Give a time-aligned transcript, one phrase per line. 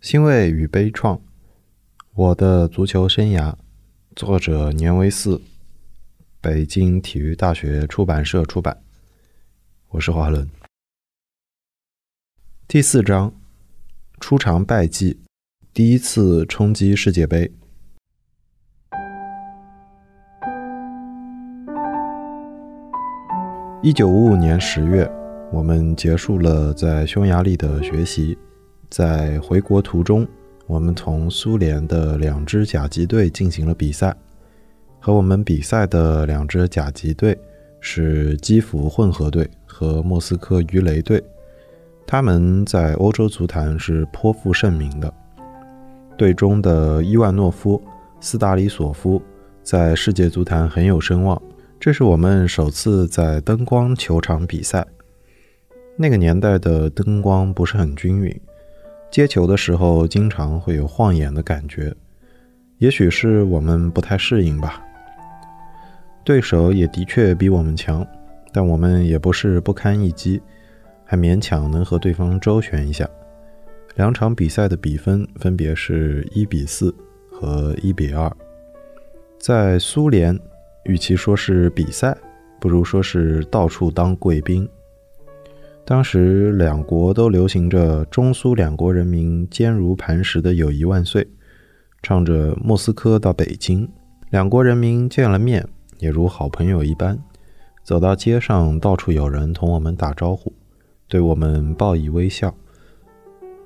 [0.00, 1.20] 欣慰与悲怆，
[2.14, 3.54] 我的足球生涯，
[4.16, 5.42] 作者年维四，
[6.40, 8.80] 北京体育大学出版社出版。
[9.90, 10.48] 我是华伦。
[12.66, 13.34] 第四章，
[14.18, 15.20] 出场败绩，
[15.74, 17.52] 第一次冲击世界杯。
[23.82, 25.06] 一九五五年十月，
[25.52, 28.38] 我们结束了在匈牙利的学习。
[28.90, 30.26] 在回国途中，
[30.66, 34.14] 我们同苏联的两支甲级队进行了比赛。
[34.98, 37.38] 和我们比赛的两支甲级队
[37.80, 41.22] 是基辅混合队和莫斯科鱼雷队，
[42.06, 45.14] 他们在欧洲足坛是颇负盛名的。
[46.18, 47.80] 队中的伊万诺夫、
[48.20, 49.22] 斯达里索夫
[49.62, 51.40] 在世界足坛很有声望。
[51.78, 54.86] 这是我们首次在灯光球场比赛。
[55.96, 58.38] 那个年代的灯光不是很均匀。
[59.10, 61.92] 接球的时候，经常会有晃眼的感觉，
[62.78, 64.80] 也许是我们不太适应吧。
[66.22, 68.06] 对手也的确比我们强，
[68.52, 70.40] 但我们也不是不堪一击，
[71.04, 73.08] 还勉强能和对方周旋一下。
[73.96, 76.94] 两场比赛的比分分别是一比四
[77.32, 78.30] 和一比二。
[79.40, 80.38] 在苏联，
[80.84, 82.16] 与其说是比赛，
[82.60, 84.68] 不如说是到处当贵宾。
[85.90, 91.26] 当时两国都流行着中苏两国人民坚如磐石的友谊万岁，
[92.00, 93.88] 唱着莫斯科到北京，
[94.30, 95.66] 两国人民见了面
[95.98, 97.18] 也如好朋友一般，
[97.82, 100.52] 走到街上到处有人同我们打招呼，
[101.08, 102.54] 对我们报以微笑。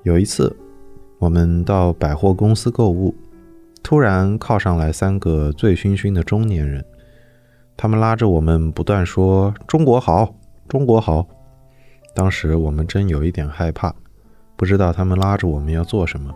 [0.01, 0.57] 有一次，
[1.19, 3.13] 我们到百货公司购物，
[3.83, 6.83] 突然靠上来三个醉醺醺的中年人，
[7.77, 10.33] 他们拉着我们不断说“中国好，
[10.67, 11.27] 中国好”。
[12.15, 13.93] 当时我们真有一点害怕，
[14.55, 16.33] 不知道他们拉着我们要做什么。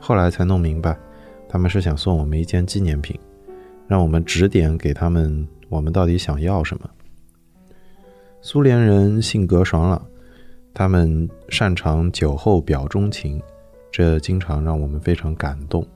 [0.00, 0.98] 后来才弄明白，
[1.48, 3.16] 他们是想送我们一件纪念品，
[3.86, 6.90] 让我们指点给他们我们到底想要什么。
[8.40, 10.04] 苏联人性格爽朗，
[10.74, 13.40] 他们擅长酒后表钟情，
[13.92, 15.86] 这经常让我们非常感动。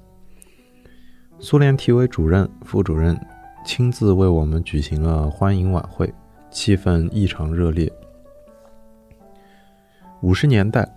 [1.41, 3.18] 苏联体委主任、副主任
[3.66, 6.14] 亲自为我们举行了欢迎晚会，
[6.52, 7.92] 气氛异常热烈。
[10.22, 10.88] 五十年代，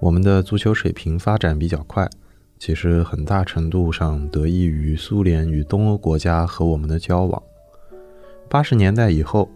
[0.00, 2.08] 我们的足球水平发展比较快，
[2.58, 7.42] 其实很大程度上得益于苏联与东欧国家和我们的交往。
[8.48, 9.50] 八十年代以后，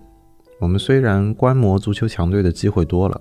[0.61, 3.19] 我们虽然观摩足球强队的机会多了，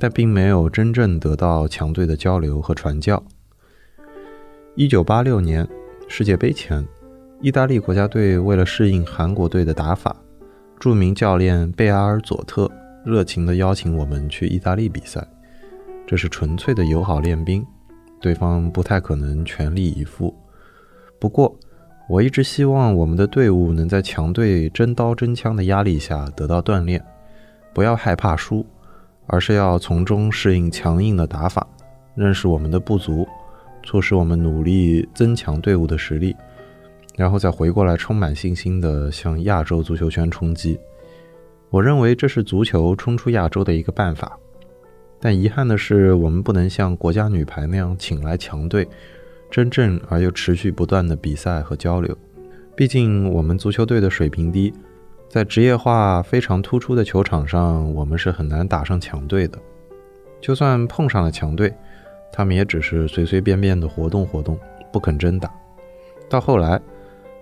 [0.00, 3.22] 但并没有真正得到强队的交流和传教。
[4.76, 5.68] 一九八六年
[6.08, 6.88] 世界杯前，
[7.42, 10.16] 意大利国家队为了适应韩国队的打法，
[10.80, 12.70] 著名教练贝阿尔佐特。
[13.04, 15.26] 热情地邀请我们去意大利比赛，
[16.06, 17.66] 这是纯粹的友好练兵，
[18.20, 20.32] 对方不太可能全力以赴。
[21.18, 21.56] 不过，
[22.08, 27.04] 我一直希望我们的队伍能在强队真刀真枪的压力下得到锻炼，
[27.72, 28.64] 不要害怕输，
[29.26, 31.66] 而是要从中适应强硬的打法，
[32.14, 33.26] 认识我们的不足，
[33.82, 36.36] 促使我们努力增强队伍的实力，
[37.16, 40.78] 然后再回过来充满信心地向亚洲足球圈冲击。
[41.72, 44.38] 我认为这是足球冲出亚洲的一个办法，
[45.18, 48.86] 但遗憾的是，我们不能像国家女排那样请来强队，
[49.50, 52.14] 真正而又持续不断的比赛和交流。
[52.76, 54.70] 毕竟我们足球队的水平低，
[55.30, 59.58] 在职业化非常突出的球场上，我们是很难打上强队的。
[60.42, 61.72] 就算碰上了强队，
[62.30, 64.58] 他们也只是随随便便的活动活动，
[64.92, 65.50] 不肯真打。
[66.28, 66.78] 到后来，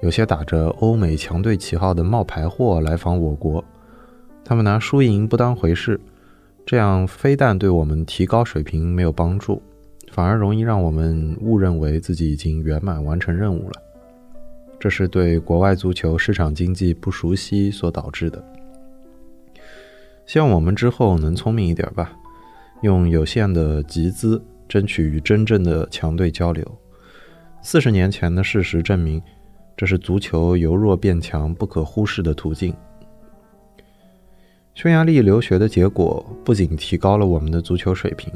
[0.02, 3.64] 有些打着欧美强队旗号的冒牌货来访我国。
[4.50, 6.00] 他们拿输赢不当回事，
[6.66, 9.62] 这样非但对我们提高水平没有帮助，
[10.10, 13.80] 反而容易让我们误认为自己已经圆满完成任务了。
[14.80, 18.44] 这是对国外足球市场经济不熟悉所导致的。
[20.26, 22.10] 希望我们之后能聪明一点吧，
[22.82, 26.66] 用有限的集资争取与真正的强队交流。
[27.62, 29.22] 四十年前的事实证明，
[29.76, 32.74] 这是足球由弱变强不可忽视的途径。
[34.80, 38.32] 匈牙利留学的结果不仅提高了我们的足球水平，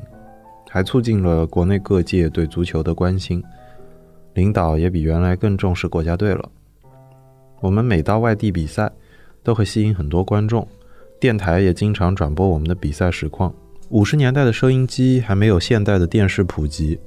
[0.68, 3.42] 还促进了国内各界对足球的关心。
[4.34, 6.46] 领导也比原来更重视国家队了。
[7.62, 8.92] 我们每到外地比赛，
[9.42, 10.68] 都会吸引很多观众。
[11.18, 13.50] 电台也经常转播我们的比赛实况。
[13.88, 17.00] 五十年代的收音机还没有现代的电视普及，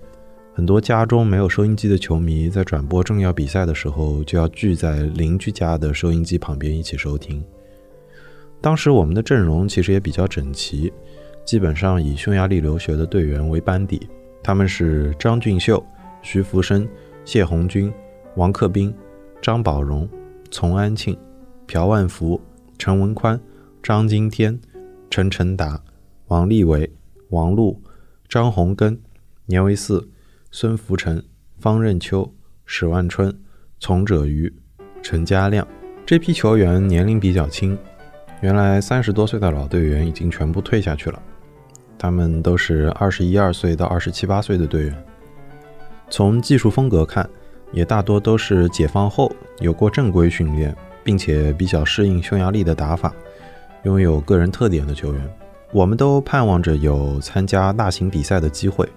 [0.56, 7.46] 很多家中没有收音机的球迷在转播重要比赛的时候，就要聚在邻居家的收音机旁边一起收听。
[8.60, 10.92] 当时我们的阵容其实也比较整齐，
[11.46, 14.08] 基本上以匈牙利留学的队员为班底。
[14.44, 15.84] 他们是张俊秀、
[16.22, 16.88] 徐福生、
[17.26, 17.92] 谢红军、
[18.36, 18.94] 王克斌、
[19.42, 20.08] 张宝荣、
[20.50, 21.18] 丛安庆、
[21.66, 22.40] 朴万福、
[22.78, 23.40] 陈文宽、
[23.84, 24.60] 张金天、
[25.10, 25.82] 陈成达、
[26.28, 26.90] 王立伟、
[27.30, 27.82] 王璐、
[28.28, 29.00] 张洪根、
[29.46, 30.10] 年维四、
[30.52, 31.22] 孙福成、
[31.60, 32.34] 方任秋、
[32.66, 33.38] 史万春、
[33.80, 34.52] 丛者余、
[35.02, 35.68] 陈家亮。
[36.06, 37.78] 这批球员年龄比较轻，
[38.42, 41.22] 原来三十多岁的老队员已经全部退下去了。
[41.98, 45.04] 他们都是二十一二岁到二十七八岁的队员。
[46.10, 47.28] 从技术风格看，
[47.72, 53.12] 也大多都是解放后有过正规训练，并且比较适应匈牙利的打法，
[53.84, 55.30] 拥有个人特点的球员。
[55.74, 58.88] 我们都盼望着有参加大型比赛的机会，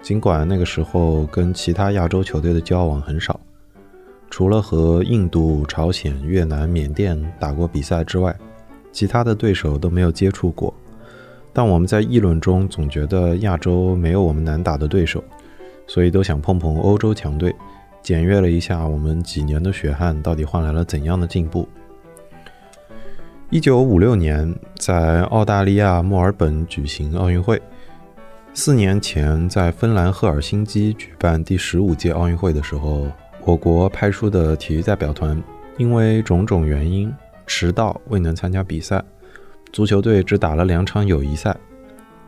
[0.00, 3.38] 尽管那个时候跟其他亚洲球队的交往很少，
[4.30, 8.34] 除了和印度、朝鲜、越南、缅甸打过比赛之外，
[8.92, 10.72] 其他的对手都没有接触过。
[11.52, 15.22] 但我们在议论中总觉得亚洲没有我们难打的对手，
[15.86, 17.54] 所以都想碰碰欧洲强队，
[18.02, 21.68] 检阅了一下我们几年的血汗到底换来了怎样的进步。
[23.50, 27.60] 一九五六年在澳大利亚墨尔本举行奥运会，
[28.54, 33.08] 四年前在芬兰赫尔辛基举办第十五届奥运会的时候，
[33.44, 35.42] 我国派出的体育代表团
[35.78, 37.12] 因为种种原因
[37.52, 39.04] 迟到，未能参加比赛。
[39.72, 41.54] 足球队只打了两场友谊赛，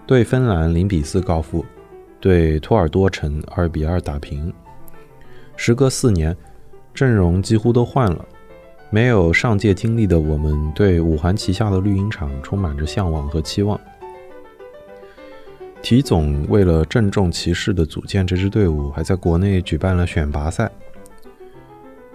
[0.05, 1.65] 对芬兰零比四告负，
[2.21, 4.53] 对托尔多城二比二打平。
[5.55, 6.37] 时隔四年，
[6.93, 8.27] 阵容几乎都换了，
[8.91, 13.81] 没有上届经历的我们，对五环旗下的绿茵场充满着向往和期望。
[15.83, 20.69] 体总为了郑重其事地组建这支队伍，还在国内举办了选拔赛。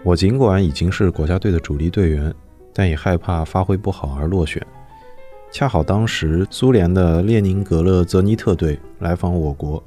[0.03, 2.33] 我尽管已经是国家队的主力队员，
[2.77, 4.63] 但也害怕发挥不好而落选。
[5.51, 9.83] 恰好当时苏联的列宁格勒泽尼特队来访我国，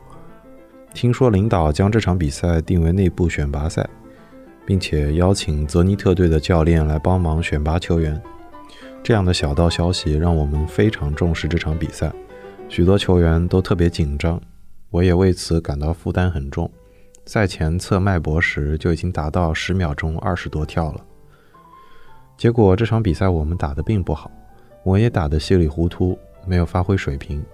[0.93, 3.89] 听说领导将这场比赛定为内部选拔赛，
[4.67, 8.21] 并且邀请泽尼特队的教练来帮忙选拔球员。
[9.05, 12.13] 这样的小道消息让我们非常重视这场比赛，
[12.69, 14.41] 许多球员都特别紧张，
[14.91, 16.69] 我也为此感到负担很重。
[17.25, 21.05] 赛前测脉搏时就已经达到十秒钟二十多跳了。
[22.41, 24.31] 结果这场比赛我们打得并不好。
[24.83, 27.45] 我也打得稀里糊涂，没有发挥水平。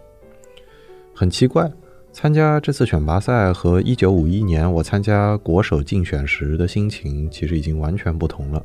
[1.13, 1.69] 很奇怪，
[2.13, 8.65] 参加这次选拔赛和1951年我参加国手竞选时的心情其实已经完全不同了。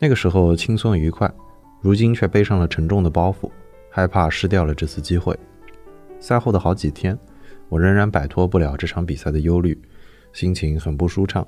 [0.00, 1.30] 那个时候轻松愉快，
[1.82, 3.50] 如今却背上了沉重的包袱，
[3.90, 5.38] 害怕失掉了这次机会。
[6.18, 7.18] 赛后的好几天，
[7.68, 9.78] 我仍然摆脱不了这场比赛的忧虑，
[10.32, 11.46] 心情很不舒畅。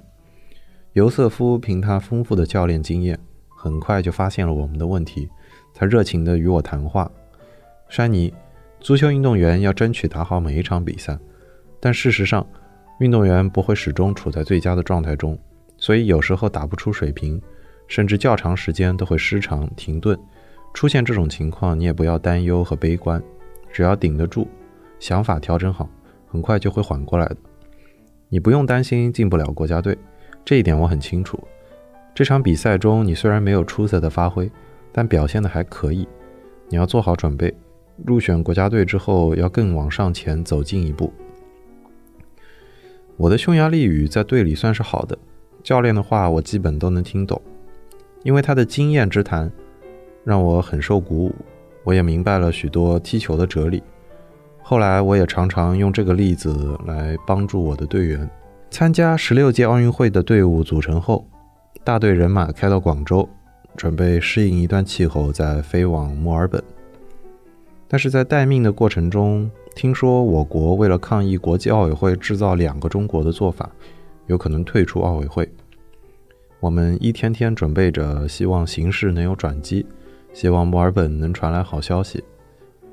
[0.93, 3.19] 尤瑟夫凭他丰富的教练经验，
[3.67, 5.29] 很快就发现了我们的问题。
[5.75, 7.11] 他热情地与我谈话，
[7.89, 8.33] 山尼，
[8.79, 11.19] 足球运动员要争取打好每一场比赛，
[11.81, 12.47] 但事实上，
[13.01, 15.37] 运动员不会始终处在最佳的状态中，
[15.77, 17.43] 所以有时候打不出水平，
[17.89, 20.17] 甚至较长时间都会失常停顿。
[20.73, 23.21] 出现这种情况，你也不要担忧和悲观，
[23.73, 24.47] 只要顶得住，
[25.01, 25.89] 想法调整好，
[26.27, 27.37] 很快就会缓过来的。
[28.29, 29.97] 你不用担心进不了国家队，
[30.45, 31.39] 这一点我很清楚。
[32.17, 34.51] 这场比赛中，你虽然没有出色的发挥。
[34.91, 36.09] 但表现的还可以，
[36.71, 37.55] 你要做好准备。
[38.07, 41.13] 入选国家队之后，要更往上前走进一步。
[43.19, 45.19] 我的匈牙利语在队里算是好的，
[45.63, 47.39] 教练的话我基本都能听懂。
[48.23, 49.53] 因为他的经验之谈，
[50.25, 51.35] 让我很受鼓舞。
[51.85, 53.83] 我也明白了许多踢球的哲理。
[54.63, 58.27] 后来我也常常用这个例子来帮助我的队员。
[58.71, 61.29] 参加十六届奥运会的队伍组成后，
[61.85, 63.29] 大队人马开到广州。
[63.77, 66.65] 准备适应一段气候，再飞往墨尔本。
[67.87, 73.71] 但是在待命的过程中，听说我国为了抗议国际奥委会制造两个中国的做法，
[74.29, 75.47] 有可能退出奥委会。
[76.59, 79.85] 我们一天天准备着，希望形势能有转机，
[80.33, 82.25] 希望墨尔本能传来好消息。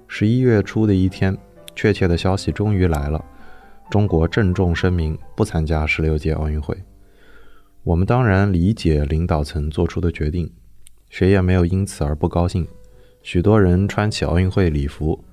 [0.06, 1.38] 十一月初的一天，
[1.74, 3.24] 确切的消息终于来了：
[3.90, 6.76] 中国郑重声明不参加十六届奥运会。
[7.84, 10.50] 我们当然理解领导层做出的决定。
[11.10, 12.68] 谁也没有因此而不高兴。
[13.22, 15.24] 许多人穿起奥运会礼服，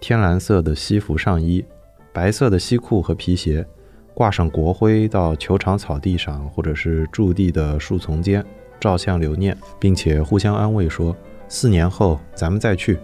[0.00, 1.64] 天蓝色的西服上衣，
[2.12, 3.66] 白色的西裤和皮鞋，
[4.14, 8.44] 挂上国徽到球场草地上或者是驻地的树丛间
[8.78, 11.16] 照相留念，并且互相安慰说
[11.48, 12.98] ：“四年后咱们再去。”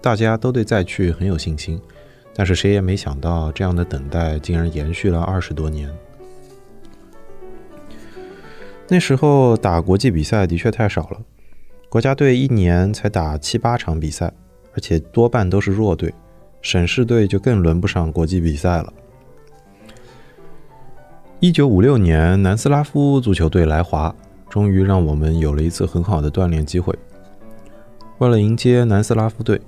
[0.00, 1.80] 大家都对再去很有信心，
[2.34, 5.90] 但是谁也没想到，这样的等待竟然延续了二十多年。
[8.88, 11.20] 那时候打国际比赛的确太少了，
[11.88, 14.32] 国家队一年才打七八场比赛，
[14.74, 16.12] 而且多半都是弱队，
[16.60, 18.92] 省市队就更轮不上国际比赛了。
[21.40, 24.14] 一九五六年，南斯拉夫足球队来华，
[24.48, 26.94] 终于让我们有了一次很好的锻炼机会。
[28.18, 29.60] 为了迎接南斯拉夫队，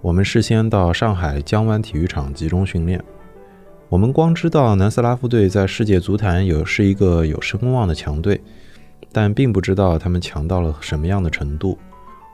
[0.00, 3.02] 我们事先到上海江湾体育场集中训练。
[3.90, 8.40] 我们光知道南斯拉夫队在世界足坛有是一个有声望的强队，
[9.10, 11.76] 但并不知道他们强到了什么样的程度。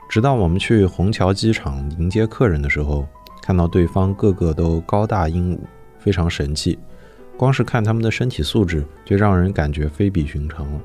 [0.07, 3.07] 直到我们去虹桥机场迎接客人的时候，
[3.41, 5.59] 看到对方个个都高大英武，
[5.97, 6.77] 非常神气。
[7.35, 10.79] 光是看他们的身体素质，就让人感觉非比寻常了。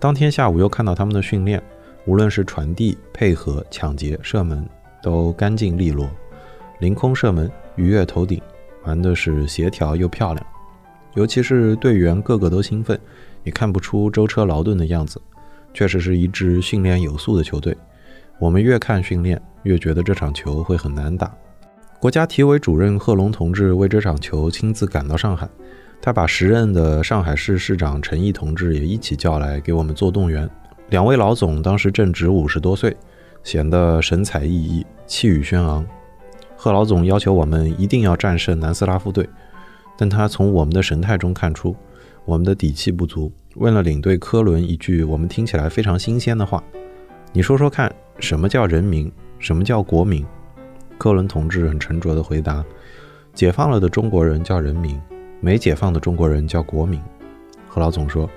[0.00, 1.62] 当天下午又看到他们的训练，
[2.06, 4.68] 无论是传递、配合、抢劫、射门，
[5.00, 6.10] 都干净利落，
[6.80, 8.42] 凌空射门，鱼跃头顶。
[8.88, 10.46] 玩的是协调又漂亮，
[11.14, 12.98] 尤其是队员个个都兴奋，
[13.44, 15.20] 也看不出舟车劳顿的样子，
[15.74, 17.76] 确实是一支训练有素的球队。
[18.38, 21.30] 我们越看训练，越觉得这场球会很难打。
[22.00, 25.46] 国家体委主任贺龙同志为这场球亲自赶到上海，
[26.00, 30.48] 他把时任的上海市市长陈毅同志也一起叫来给我们做动员。
[30.88, 32.96] 两位老总当时正值五十多岁，
[33.44, 35.84] 显得神采奕奕，气宇轩昂。
[36.60, 39.30] 贺老总要求我们一定要战胜南斯拉夫队，
[39.96, 41.74] 但他从我们的神态中看出
[42.24, 46.60] 我们的底气不足，问了领队科伦一句我们听起来非常新鲜的话
[47.32, 49.10] ：“你说说看，什么叫人民？
[49.38, 50.26] 什么叫国民？”
[50.98, 52.64] 科伦同志很沉着地回答
[53.32, 55.00] ：“解放了的中国人叫人民，
[55.40, 57.00] 没解放的中国人叫国民。”
[57.68, 58.28] 贺老总说：“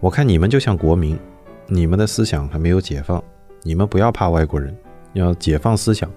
[0.00, 1.16] 我看你们就像国民，
[1.68, 3.22] 你们的思想还没有解放，
[3.62, 4.76] 你们不要怕外国人，
[5.12, 6.10] 要解放思想。”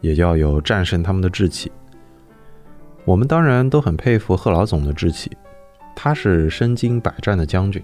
[0.00, 1.70] 也要有战胜他们的志气。
[3.04, 5.30] 我们当然都很佩服贺老总的志气，
[5.96, 7.82] 他是身经百战的将军，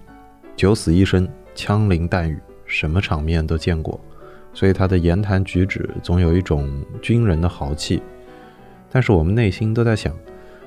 [0.55, 3.99] 九死一生，枪林弹雨，什么场面都见过，
[4.53, 6.69] 所以他的言谈举止总有一种
[7.01, 8.01] 军人的豪气。
[8.91, 10.15] 但是我们内心都在想，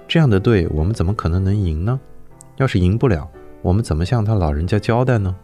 [0.06, 1.98] 这样的队我们怎么可能能赢呢？
[2.56, 3.30] 要是赢不了，
[3.62, 5.34] 我们怎么向他老人家交代呢？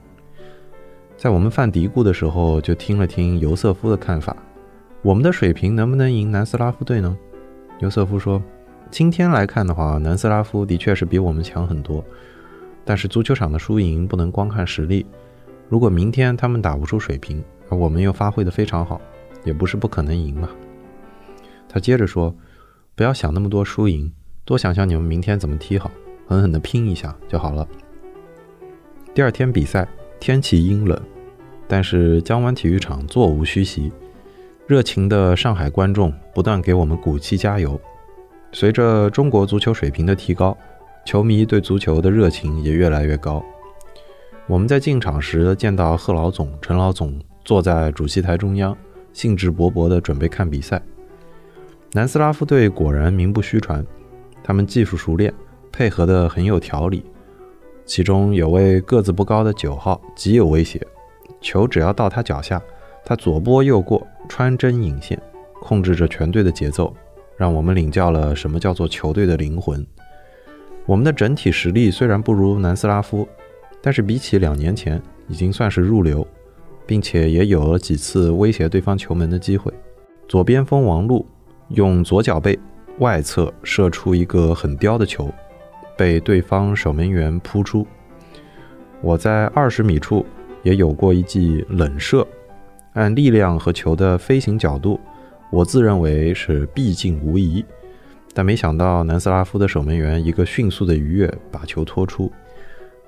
[1.17, 4.37] 在我们犯嘀咕的时候，就听了听尤瑟夫的看法。
[5.05, 7.15] 我们的水平能不能赢南斯拉夫队呢？
[7.79, 8.43] 尤瑟夫说
[8.91, 12.03] ：“今天来看的话，南斯拉夫的确是比我们强很多。
[12.87, 15.05] 但是足球场的输赢不能光看实力。
[15.69, 18.99] 如果明天他们打不出水平，而我们又发挥得非常好，
[19.45, 20.49] 也不是不可能赢嘛。”
[21.69, 22.35] 他接着说
[22.97, 24.11] ：“不要想那么多输赢，
[24.47, 25.91] 多想想你们明天怎么踢好，
[26.27, 27.69] 狠狠地拼一下就好了。”
[29.13, 29.87] 第二天比赛，
[30.19, 30.99] 天气阴冷，
[31.69, 33.93] 但是江湾体育场座无虚席。
[34.67, 37.79] 热情的上海观众不断给我们鼓气加油。
[38.51, 40.57] 随着中国足球水平的提高，
[41.05, 43.45] 球迷对足球的热情也越来越高。
[44.47, 48.75] 我们在进场时见到贺老总、陈老总坐在主席台中央，
[49.13, 50.81] 兴致勃勃地准备看比赛。
[51.93, 53.85] 南斯拉夫队果然名不虚传，
[54.43, 55.33] 他们技术熟练，
[55.71, 57.05] 配合得很有条理。
[57.85, 60.81] 其中有位个子不高的九号极有威胁，
[61.43, 62.63] 球只要到他脚下。
[63.07, 65.21] 他左拨右过，穿针引线，
[65.61, 66.95] 控制着全队的节奏，
[67.37, 69.87] 让我们领教了什么叫做球队的灵魂。
[70.87, 73.27] 我们的整体实力虽然不如南斯拉夫，
[73.81, 76.27] 但是比起两年前，已经算是入流，
[76.87, 79.73] 并且也有了几次威胁对方球门的机会。
[80.29, 81.25] 左边锋王璐
[81.69, 82.59] 用左脚背
[82.99, 85.33] 外侧射出一个很刁的球，
[85.97, 87.87] 被对方守门员扑出。
[89.01, 90.25] 我在二十米处
[90.63, 92.27] 也有过一记冷射。
[92.95, 94.99] 按力量和球的飞行角度，
[95.51, 97.65] 我自认为是必进无疑，
[98.33, 102.33] 但没想到南斯拉夫的守门员一个迅速的鱼跃把球拖出。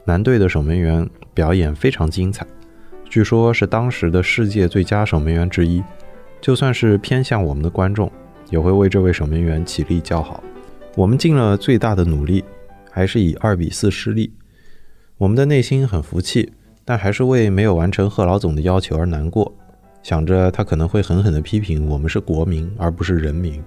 [0.04, 2.46] 男队的守门员表演非常精彩，
[3.08, 5.82] 据说是当时的世界最佳守门员之一。
[6.40, 8.10] 就算是偏向我们的观众，
[8.50, 10.42] 也会为这位守门员起立叫好。
[10.94, 12.44] 我们尽了最大的努力，
[12.90, 14.32] 还是以二比四失利。
[15.16, 16.52] 我们的内心很服气，
[16.84, 19.56] 但还是为没有完成贺老总的要求而难过。
[20.06, 23.60] 想着他可能会狠狠地批评我们是国民而不是人民，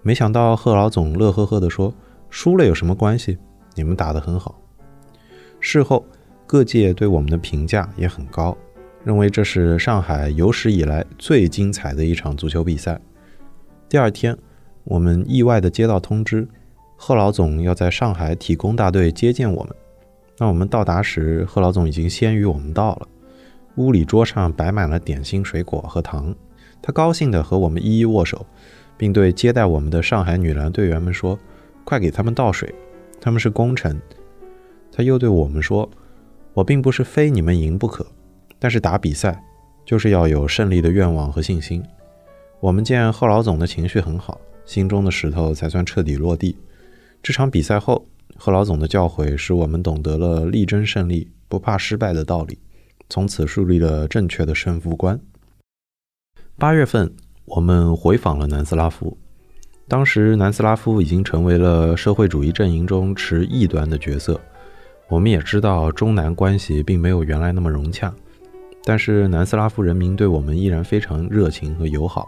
[0.00, 1.92] 没想到贺老总乐呵呵地说
[2.30, 3.36] ：“输了有什么关系？
[3.74, 4.62] 你们打得很好。”
[5.58, 6.06] 事后
[6.46, 8.56] 各界对我们的评价也很高，
[9.02, 13.00] 认为这是上海有史以来最精彩的一场足球比赛。
[13.88, 14.38] 第二天，
[14.84, 16.46] 我们意外地接到通知，
[16.96, 19.74] 贺老总要在上海体工大队接见我们。
[20.38, 23.08] 当我们到达时，贺老总已经先于我们到了。
[23.76, 26.34] 屋里桌上摆满了点心、水果和糖，
[26.82, 28.44] 他高兴地和我们一一握手，
[28.96, 31.38] 并对接待我们的上海女篮队员们说
[31.84, 32.74] ：“快给他们倒水，
[33.20, 34.00] 他们是功臣。”
[34.90, 35.88] 他又对我们说
[36.54, 38.06] ：“我并不是非你们赢不可，
[38.58, 39.42] 但是打比赛
[39.84, 41.82] 就是要有胜利的愿望和信心。”
[42.60, 46.56] 我们见贺老总的情绪很好，心中的石头才算彻底落地。
[47.22, 48.06] 这场比赛后，
[48.38, 52.58] 贺老总的教诲使我们懂得了力争胜利、不怕失败的道理，
[53.08, 55.20] 从此树立了正确的胜负观。
[56.58, 59.16] 八月份，我们回访了南斯拉夫。
[59.88, 64.40] 当时，南斯拉夫已经成为了社会主义阵营中持异端的角色。
[65.08, 68.12] 我们也知道，中南关系并没有原来那么融洽，
[68.84, 72.26] 但是南斯拉夫人民对我们依然非常热情和友好。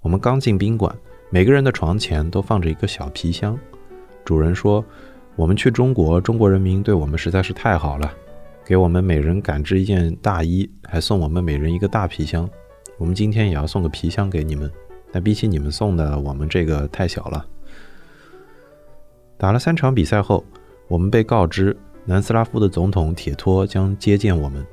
[0.00, 0.94] 我们刚进宾馆，
[1.28, 3.58] 每个人的床前都放着一个小皮箱。
[4.24, 4.82] 主人说
[5.36, 8.10] ：“我们去中国，中国人民对我们实在是太好了，
[8.64, 12.48] 给我们每人赶制一件大衣，还送我们每人一个大皮箱。
[12.98, 14.70] 我们今天也要送个皮箱给你们。”
[15.14, 17.44] 但比起你们送的，我们这个太小了。
[19.36, 20.42] 打了三场比赛后，
[20.88, 21.76] 我们被告知
[22.06, 24.66] 南斯拉夫的总统铁托将接见我们，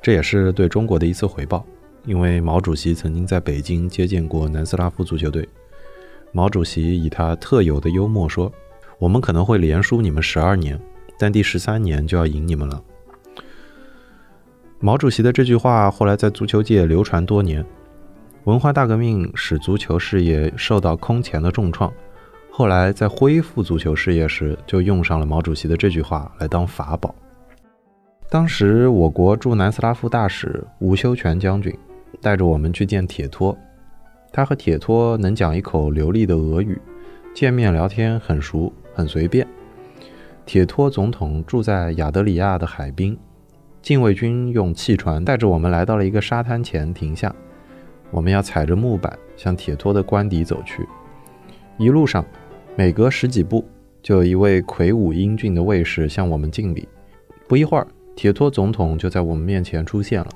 [0.00, 1.62] 这也是对中国的一次回报。
[2.06, 5.46] 因为毛主席曾经在北京接见过南斯拉夫足球队。
[6.32, 8.50] 毛主席以他特有的幽默说
[8.98, 10.80] ：“我们可能会连输你们十二年，
[11.18, 12.82] 但第十三年就要赢你们了。”
[14.84, 17.64] 毛主席的这句话后来在足球界流传多年。
[18.44, 21.92] 文化大革命使足球事业受到空前的重创，
[22.50, 27.14] 后来在恢复足球事业时，就用上了毛主席的这句话来当法宝。
[28.28, 31.72] 当时我国驻南斯拉夫大使吴修全将军
[32.20, 33.56] 带着我们去见铁托，
[34.32, 36.76] 他和铁托能讲一口流利的俄语，
[37.32, 39.46] 见面聊天很熟很随便。
[40.44, 43.16] 铁托总统住在亚德里亚的海滨，
[43.82, 47.34] 禁卫军用汽船带着我们来到了一个沙滩前停下。
[48.12, 50.86] 我们要踩着木板向铁托的官邸走去，
[51.78, 52.24] 一路上
[52.76, 53.64] 每隔十几步
[54.00, 56.88] 就有一位魁梧英俊的卫士向我们敬礼。
[57.48, 60.28] 不一会儿，铁托总统就在我们面前出现了。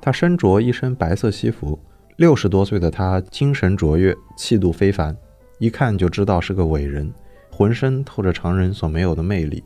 [0.00, 1.78] 他身着一身白色西服，
[2.16, 5.16] 六十多岁的他精神卓越，气度非凡，
[5.58, 7.10] 一看就知道是个伟人，
[7.50, 9.62] 浑身透着常人所没有的魅力。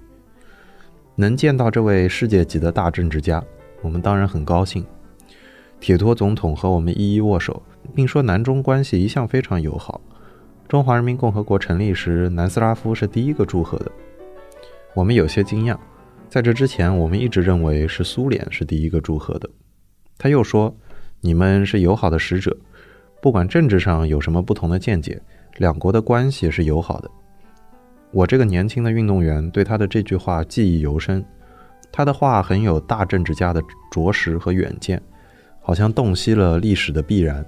[1.19, 3.43] 能见到这位世界级的大政治家，
[3.81, 4.85] 我们当然很高兴。
[5.81, 7.63] 铁托总统和我们一一握手，
[7.95, 10.01] 并说南中关系一向非常友好。
[10.69, 13.91] 中华人民共和国成立时，南斯拉夫是第一个祝贺的。
[14.95, 15.79] 我们有些惊讶，
[16.29, 19.49] 在这之前，我们一直认为是苏联是第一个祝贺的。
[20.19, 20.75] 他又说
[21.21, 22.57] ：“你们是友好的使者，
[23.23, 25.21] 不管政治上有什么不同的见解，
[25.57, 27.11] 两国的关系是友好的。”
[28.13, 31.25] 我这个年轻的运动员对他的这句话记忆犹深。
[31.93, 35.03] 他的话很有大政治家的着实和远见。
[35.61, 37.45] 好像洞悉了历史的必然。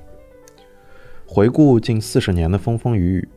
[1.25, 3.29] 回顾近四十年的风风雨雨，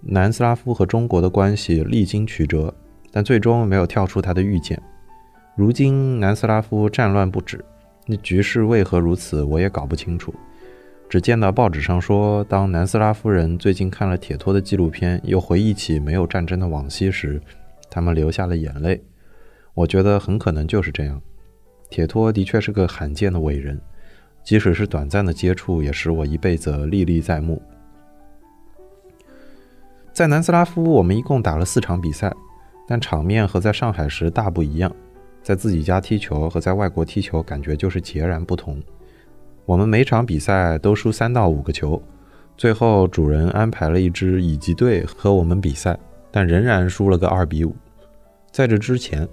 [0.00, 2.72] 南斯拉夫和中国的关系历经曲折，
[3.12, 4.82] 但最终没有跳出他的预见。
[5.54, 7.62] 如今南斯拉夫战乱不止，
[8.06, 10.32] 那局势为何如此，我也搞不清楚。
[11.08, 17.40] 只见到报纸上说，当南斯拉夫人最近看了铁托的纪录片，又回忆起没有战争的往昔时，
[17.88, 19.02] 他们流下了眼泪。
[19.74, 21.20] 我觉得很可能就是这样。
[21.88, 23.80] 铁托的确是个罕见的伟人。
[24.42, 27.60] 即使是短暂的接触，也使我一辈子历历在目。
[30.12, 32.32] 在南斯拉夫，我们一共打了四场比赛，
[32.86, 34.94] 但场面和在上海时大不一样。
[35.42, 38.80] 在自己家踢球和在外国踢球，感觉就是截然不同。
[39.66, 42.00] 我们每场比赛都输三到五个球，
[42.56, 45.98] 最后主人安排了一支乙级队和我们比赛，
[46.30, 47.74] 但仍然输了个二比五。
[48.52, 49.28] 在这之前，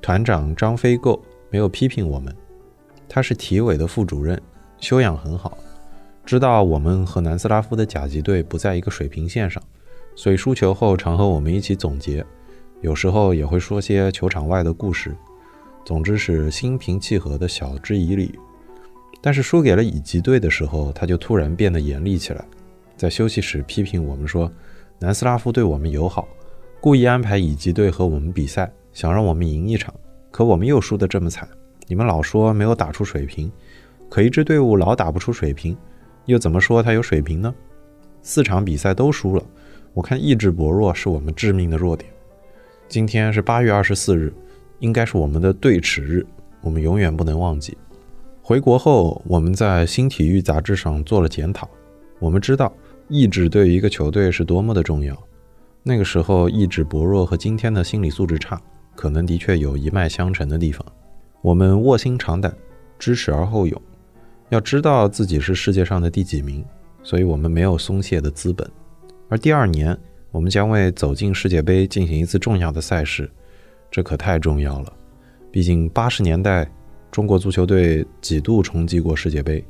[0.00, 2.32] 团长张飞够没有批评我们，
[3.08, 4.40] 他是体委的副主任。
[4.78, 5.58] 修养很好，
[6.24, 9.60] 知道我们和南斯拉夫的甲级队不在一个水平线上，
[10.14, 12.24] 所以输球后常和我们一起总结，
[12.82, 15.12] 有时候也会说些球场外的故事。
[15.84, 18.38] 总之是心平气和的晓之以理。
[19.22, 22.44] 但是输给了乙级队的时候，他就突然变得严厉起来，
[22.96, 24.50] 在休息时批评我们说，
[24.98, 26.26] 南斯拉夫对我们友好，
[26.80, 29.94] 故意安排乙级队和我们比赛，想让我们赢一场，
[30.32, 31.48] 可我们又输得这么惨，
[31.86, 33.50] 你们老说没有打出水平。
[34.10, 35.76] 可一支队伍老打不出水平，
[36.26, 37.54] 又怎么说他有水平呢？
[38.22, 39.44] 四场比赛都输了，
[39.94, 42.10] 我看意志薄弱是我们致命的弱点。
[42.88, 44.32] 今天是八月二十四日，
[44.80, 46.26] 应该是我们的对耻日，
[46.60, 47.78] 我们永远不能忘记。
[48.44, 51.70] 回国后，我们在《新体育》杂志上做了检讨，
[52.18, 52.74] 我们知道
[53.08, 55.16] 意志对于一个球队是多么的重要。
[55.84, 58.60] 那个时候意志薄弱和今天的心理素质差，
[58.96, 60.84] 可能的确有一脉相承的地方。
[61.40, 62.52] 我们卧薪尝胆，
[62.98, 63.80] 知耻而后勇。
[64.48, 66.64] 要知道自己是世界上的第几名，
[67.04, 68.68] 所以我们没有松懈的资本。
[69.28, 69.96] 而第二年，
[70.32, 73.30] 我们将为走进世界杯进行一次重要的赛事，
[73.88, 74.92] 这可太重要了。
[75.52, 76.68] 毕竟八十年代
[77.12, 79.62] 中国足球队几度冲击过世界杯，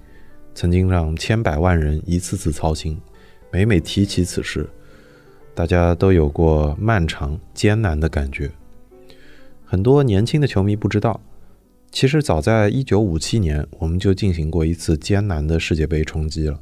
[0.55, 2.97] 曾经让千百万人一次次操心。
[3.51, 4.71] 每每提起此事，
[5.53, 8.49] 大家都有过漫长艰难的感觉。
[9.65, 11.21] 很多年轻的球迷不知道，
[11.91, 16.61] 其实早在1957年，我们就进行过一次艰难的世界杯冲击了。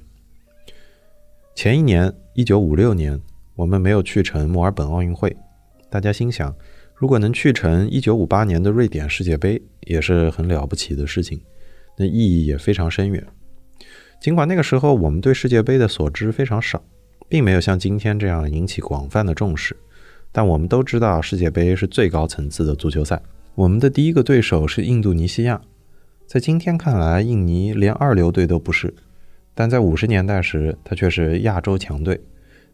[1.54, 3.20] 前一年，1956年，
[3.54, 5.36] 我们没有去成墨尔本奥运会，
[5.90, 6.56] 大家心想，
[7.00, 11.40] 如果能去成1958年的瑞典世界杯，也是很了不起的事情，
[11.96, 13.26] 那意义也非常深远。
[14.20, 16.84] 尽管那个时候我们对世界杯的所知非常少。
[17.30, 19.76] 并没有像今天这样引起广泛的重视，
[20.32, 23.22] 但我们都知道世界杯是最高层次的足球赛。
[23.54, 25.62] 我们的第一个对手是印度尼西亚，
[26.26, 28.92] 在今天看来，印尼连二流队都不是，
[29.54, 32.20] 但在五十年代时，它却是亚洲强队。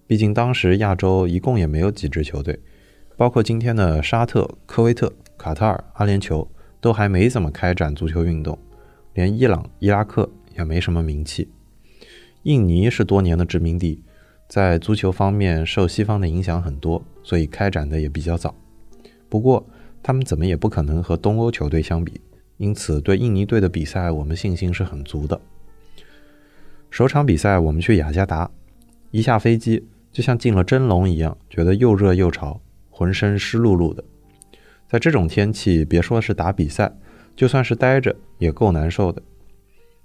[0.07, 2.59] 毕竟当时亚洲一共也没有几支球队，
[3.17, 6.47] 包括今天的沙特、科威特、卡塔尔、阿联酋
[6.81, 8.59] 都还没怎么开展足球运动，
[9.15, 11.49] 连伊朗、伊拉克也没什么名气。
[12.43, 14.03] 印尼是多年的殖民地。
[14.49, 18.55] 在足球方面受西方的影响很多，所以开展的也比较早。
[19.29, 19.67] 不过
[20.05, 22.21] 他们怎么也不可能和东欧球队相比，
[22.57, 25.41] 因此对印尼队的比赛我们信心是很足的。
[26.91, 28.49] 首场比赛我们去雅加达，
[29.11, 32.61] 一下飞机就像进了蒸笼一样，觉得又热又潮，
[32.97, 34.03] 浑身湿漉漉的。
[34.89, 36.91] 在这种天气，别说是打比赛，
[37.37, 39.21] 就算是待着也够难受的。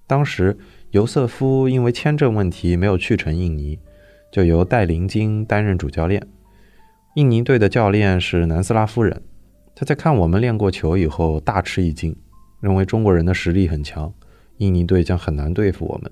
[0.06, 0.58] 当时
[0.90, 3.80] 尤瑟夫因为签证问题没有去成印尼。
[4.32, 6.26] 就由戴林金担任主教练。
[7.16, 9.22] 印尼队的教练是南斯拉夫人，
[9.76, 12.16] 他在看我们练过球以后大吃一惊，
[12.62, 14.14] 认为中国人的实力很强，
[14.58, 16.10] 印尼队将很难对付我们。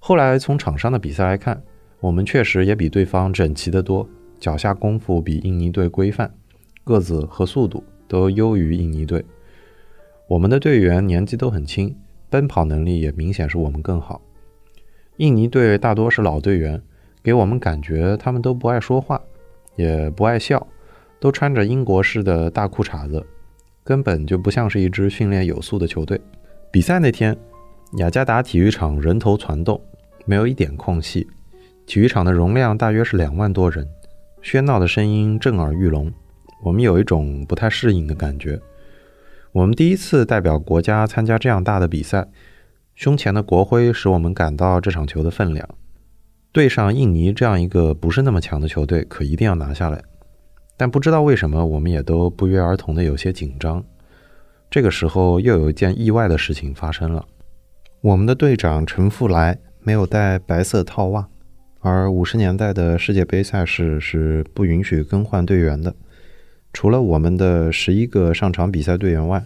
[0.00, 1.62] 后来从场上的比赛来看，
[2.00, 4.08] 我们确实也比对方整齐得多，
[4.44, 6.30] 脚下功夫比印尼队规范，
[6.84, 9.24] 个子和速度都优于印尼队。
[10.28, 11.96] 我们的队员年纪都很轻，
[12.28, 14.20] 奔跑能力也明显是我们更好。
[15.16, 16.82] 印尼队大多是老队员。
[17.22, 19.18] 给我们感觉他们都不爱说话，
[19.76, 20.66] 也不爱笑，
[21.18, 23.24] 都穿着英国式的大裤衩子，
[23.82, 26.20] 根本就不像是一支训练有素的球队。
[26.70, 27.34] 比赛那天，
[27.96, 29.80] 雅加达体育场人头攒动，
[30.26, 31.26] 没有一点空隙。
[31.86, 33.88] 体育场的容量大约是两万多人，
[34.44, 36.12] 喧闹的声音震耳欲聋。
[36.62, 38.60] 我们有一种不太适应的感觉。
[39.52, 42.28] 我们第一次代表国家参加这样大的比赛，
[42.94, 45.66] 胸前的国徽使我们感到这场球的分量。
[46.52, 50.02] 对上印尼这样一个不是那么强的球队，可一定要拿下来。
[50.76, 53.82] 但不知道为什么，我们也都不约而同的有些紧张。
[54.70, 57.24] 这个时候，又有一件意外的事情发生了：
[58.02, 61.26] 我们的队长陈富来没有带白色套袜，
[61.84, 65.94] 而五十年代的世界杯赛事是不允许更换队员的。
[66.72, 69.44] 除了我们的十一个上场比赛队员外，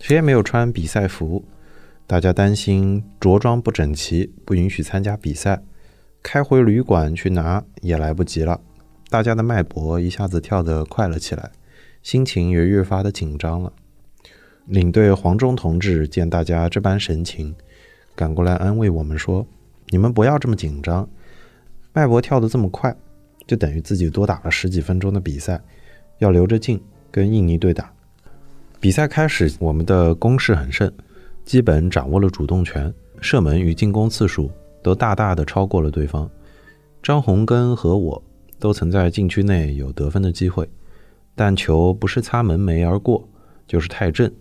[0.00, 1.44] 谁也没有穿比赛服。
[2.04, 5.62] 大家担心着装不整齐，不允许参加比赛。
[6.20, 8.60] 开回旅馆去拿也来不及了，
[9.08, 11.52] 大家的脉搏一下子跳得快了起来，
[12.02, 13.72] 心情也越发的紧张了。
[14.66, 17.54] 领队黄忠同志见大家这般神情，
[18.16, 19.46] 赶过来安慰我们说
[19.90, 21.08] ：“你们不要这么紧张，
[21.92, 22.96] 脉搏跳得这么快，
[23.46, 25.60] 就等于自己多打了十几分钟的比赛，
[26.18, 27.92] 要留着劲跟印尼队打。”
[28.80, 30.92] 比赛开始，我们的攻势很盛，
[31.44, 34.50] 基本掌握了主动权，射门与进攻次数。
[34.80, 36.30] 都大大的超过了对方。
[37.02, 38.22] 张洪根和我
[38.60, 40.70] 都曾在禁区内有得分的机会，
[41.34, 43.28] 但球不是擦门楣而过，
[43.66, 44.32] 就是太正。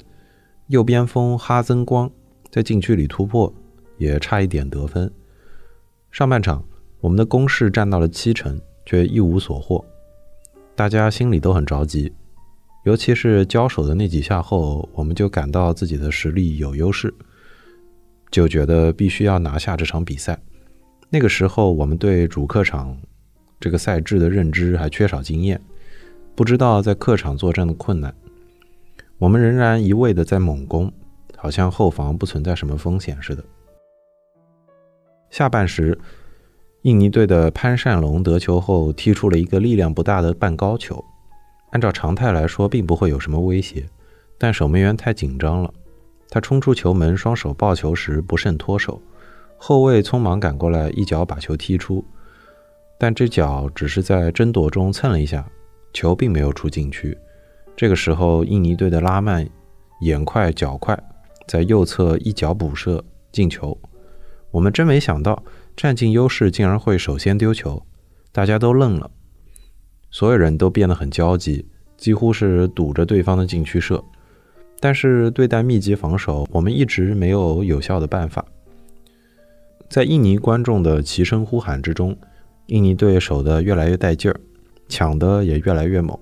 [0.67, 2.09] 右边锋哈增光
[2.51, 3.51] 在禁区里突破，
[3.97, 5.11] 也差一点得分。
[6.11, 6.63] 上半场
[7.07, 9.81] 我们的攻势占到了七成，却一无所获，
[10.75, 12.11] 大家心里都很着急。
[12.83, 17.13] 尤其是交手的那几下后，我们就感到自己的实力有优势。
[18.29, 20.37] 就觉得必须要拿下这场比赛。
[21.09, 22.97] 那个时候，我们对主客场
[23.57, 25.61] 这个赛制的认知还缺少经验，
[26.35, 28.13] 不知道在客场作战的困难。
[29.17, 30.91] 我们仍然一味的在猛攻，
[31.37, 33.41] 好像后防不存在什么风险似的。
[35.29, 35.97] 下半时，
[36.83, 41.03] 印尼队的潘善龙得球后踢出了一个力量不大的半高球，
[41.71, 43.85] 按照常态来说，并不会有什么威胁，
[44.37, 45.73] 但守门员太紧张了。
[46.29, 49.01] 他冲出球门，双手抱球时不慎脱手，
[49.57, 52.05] 后卫匆忙赶过来，一脚把球踢出。
[52.99, 55.45] 但这脚只是在争夺中蹭了一下，
[55.93, 57.17] 球并没有出禁区。
[57.75, 59.47] 这个时候，印尼队的拉曼
[60.01, 60.97] 眼快脚快，
[61.47, 63.77] 在右侧一脚补射进球。
[64.51, 65.43] 我们真没想到，
[65.77, 67.83] 占尽优势竟然会首先丢球，
[68.31, 69.11] 大家都愣了，
[70.09, 74.03] 所有人都变得很焦急，几乎是堵着对方的禁区射。
[74.79, 78.43] 但是对待密集防守，我们一直没有有效的办法。
[79.87, 82.17] 在印尼观众的齐声呼喊之中，
[82.65, 84.39] 印尼队守得越来越带劲儿，
[84.89, 86.17] 抢得也越来越猛。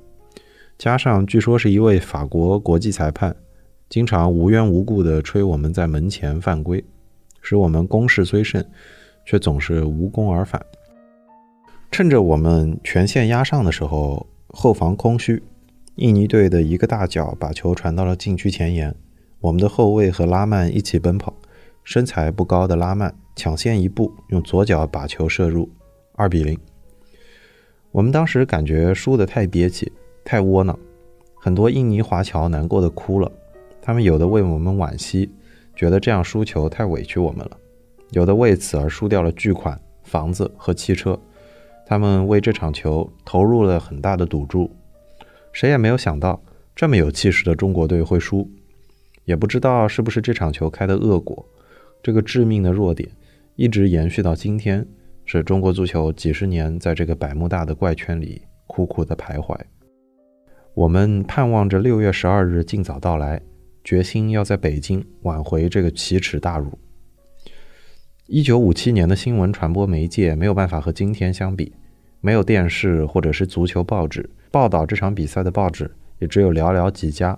[0.77, 3.33] 加上据说是一位法国国际裁判，
[3.87, 6.83] 经常无缘无故地吹我们在门前犯规，
[7.41, 8.61] 使我们攻势虽胜，
[9.25, 10.63] 却总是无功而返。
[11.91, 15.41] 趁着我们全线压上的时候，后防空虚，
[15.95, 18.95] 印尼队的一个大脚把球传到了禁区前沿，
[19.39, 21.33] 我们的后卫和拉曼一起奔跑，
[21.83, 25.69] 身材不高的拉曼抢先一步，用左脚把球射入，
[26.15, 26.57] 二比零。
[27.91, 29.91] 我们当时感觉输得太憋气。
[30.25, 30.77] 太窝囊，
[31.35, 33.31] 很多印尼华侨难过的哭了。
[33.79, 35.29] 他们有的为我们惋惜，
[35.75, 37.51] 觉得这样输球太委屈我们了；
[38.11, 41.19] 有的为此而输掉了巨款、房子和汽车。
[41.85, 44.71] 他们为这场球投入了很大的赌注。
[45.53, 46.41] 谁也没有想到，
[46.75, 48.49] 这么有气势的中国队会输。
[49.23, 51.45] 也不知道是不是这场球开的恶果，
[52.03, 53.09] 这个致命的弱点
[53.55, 54.85] 一直延续到今天，
[55.25, 59.57] 使中国足球几十年在这个百慕大的怪圈里苦苦的徘徊。
[60.73, 63.41] 我们盼望着六月十二日尽早到来，
[63.83, 66.77] 决心要在北京挽回这个奇耻大辱。
[68.27, 71.71] 一九五七年的新闻传播媒介没有办法和今天相比，
[72.21, 77.37] 没有电视或者是足球报纸报道这场比赛的报纸也只有寥寥几家。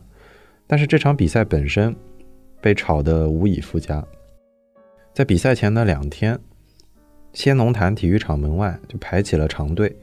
[0.65, 1.93] 但是这场比赛本身
[2.61, 4.01] 被炒得无以复加。
[5.13, 6.39] 在比赛前的两天，
[7.33, 9.93] 先农坛体育场门外就排起了长队。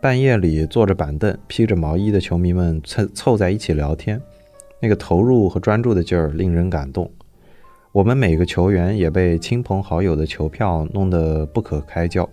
[0.00, 4.22] 半夜里坐着板凳、披着毛衣的球迷们凑凑在一起聊天，
[4.80, 7.10] 那个投入和专注的劲儿令人感动。
[7.92, 12.28] 我们每个球员也被亲朋好友的球票弄得不可开交。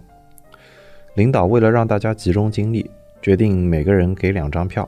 [1.16, 2.88] 领导为了让大家集中精力，
[3.24, 4.88] 决定每个人给两张票。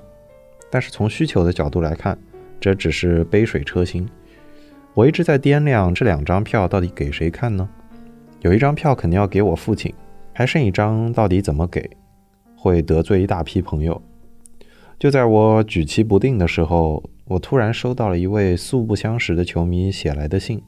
[0.70, 2.16] 但是从需求的角度来看，
[2.60, 4.08] 这只是杯水车薪。
[4.94, 7.68] 我一直在掂量这两张票到底给谁看呢？
[8.42, 9.92] 有一张票肯定要给我父亲，
[10.34, 11.90] 还剩一张到底怎么给？
[12.56, 14.00] 会得罪一大批朋友。
[15.00, 20.64] 就在我举棋不定的时候，我突然收到了一位素不相识的球迷写来的信。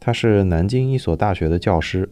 [0.00, 2.10] 他是南京一所大学的教师，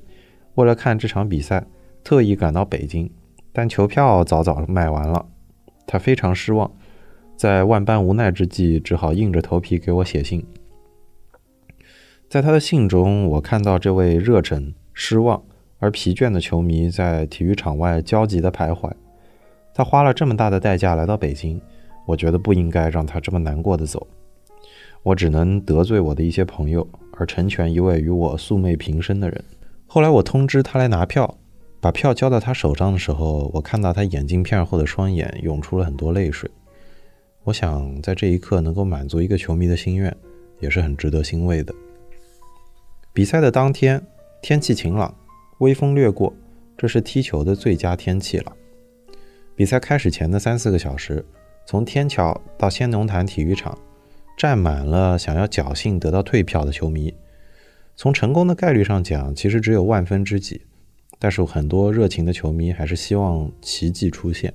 [0.55, 1.67] 为了看这场比赛，
[2.05, 3.11] 特意赶到北京，
[3.53, 5.27] 但球票早早卖完了。
[5.87, 6.71] 他非常失望，
[7.37, 10.47] 在万般无奈之际，只好硬着头皮给我写信。
[12.29, 15.43] 在他的信中，我看到这位热忱、失望。
[15.79, 18.89] 而疲倦的球迷在体育场外焦急地徘徊。
[19.75, 21.61] 他花了这么大的代价来到北京，
[22.07, 24.07] 我觉得不应该让他这么难过的走。
[25.03, 29.45] 我只能得罪我的一些朋友，而成全一位与我素昧平生的人。
[29.87, 31.39] 后来我通知他来拿票，
[31.81, 36.51] 把票交到他手上的时候，我看到他眼镜片后的双眼涌出了很多泪水。
[37.45, 40.17] 我想在这一刻能够满足一个球迷的心愿，
[40.61, 41.75] 也是很值得欣慰的。
[43.13, 44.01] 比赛的当天，
[44.41, 45.15] 天气晴朗。
[45.59, 46.33] 微风掠过，
[46.77, 48.53] 这是踢球的最佳天气了。
[49.55, 51.25] 比赛开始前的三四个小时，
[51.73, 53.79] 从天桥到先农坛体育场，
[54.37, 57.15] 站满了想要侥幸得到退票的球迷。
[57.97, 60.67] 从成功的概率上讲，其实只有万分之几，
[61.19, 64.53] 但是很多热情的球迷还是希望奇迹出现。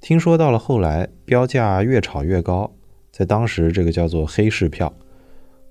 [0.00, 2.70] 听说到了后来，标价越炒越高，
[3.10, 4.94] 在当时这个叫做黑市票，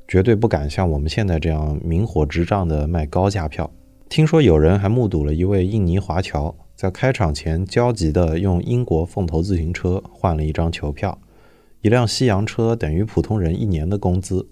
[0.09, 3.71] 绝对不敢像我们现在这样明火执仗的卖高价票。
[4.09, 11.19] 听说有人还目睹了一位印尼华侨在开场前焦急地用英国凤头自行车换了一张球票，
[11.81, 14.47] 一辆西洋车等于普通人一年的工资，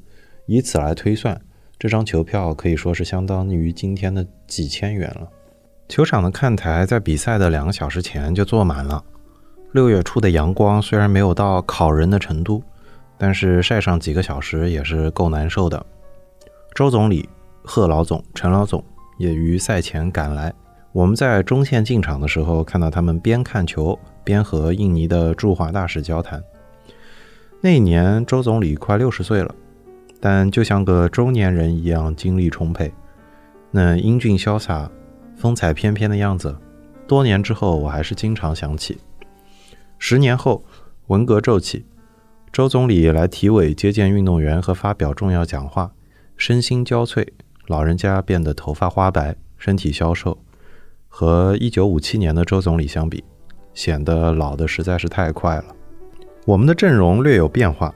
[0.46, 1.40] 以此来推算，
[1.80, 5.26] 这张球票可以说是相当于今天的几千元了。
[5.88, 9.02] 球场的看台在比赛的两个小时前就坐满了。
[9.72, 12.62] 六月初的阳光虽然没有到烤人的程度，
[13.18, 15.86] 但是晒上几个小时也是够难受的。
[16.76, 17.30] 周总理、
[17.64, 18.84] 贺老总、陈老总。
[19.18, 20.54] 也于赛前赶来。
[20.98, 26.44] 我们在中线进场的时候，看到他们边看球边和印尼的驻华大使交谈。
[27.62, 29.54] 那一年，周总理快六十岁了，
[30.20, 32.92] 但就像个中年人一样精力充沛。
[33.70, 34.90] 那英俊潇洒、
[35.36, 36.58] 风采翩翩的样子，
[37.08, 38.98] 多年之后我还是经常想起。
[40.00, 40.64] 十年后，
[41.06, 41.86] 文革骤起，
[42.52, 45.92] 周总理来体委接见运动员和发表重要讲话，
[46.36, 47.24] 身心交瘁。
[47.68, 50.40] 老人家变得头发花白，身体消瘦，
[51.08, 53.24] 和一九五七年的周总理相比，
[53.74, 55.66] 显得老得实在是太快了。
[56.46, 57.94] 我们的阵容略有变化，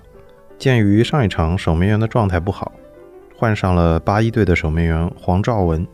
[0.57, 2.71] 鉴于上一场守门员的状态不好，
[3.37, 5.87] 换上了八一队的守门员黄兆文，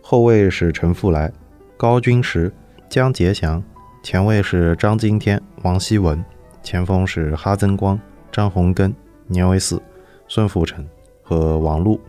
[0.00, 1.32] 后卫是陈富来、
[1.76, 2.52] 高君石、
[2.88, 3.62] 江杰祥，
[4.02, 6.24] 前卫是张今天、王希文，
[6.62, 8.94] 前锋是哈增光、张洪根、
[9.26, 9.82] 年维四、
[10.28, 10.86] 孙福成
[11.22, 12.00] 和王璐。